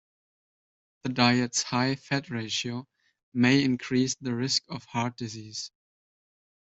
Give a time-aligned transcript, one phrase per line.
[1.03, 2.87] The diet's high fat ratio
[3.35, 5.69] may increase the risk of heart disease.